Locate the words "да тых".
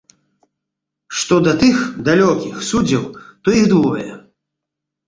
1.49-1.77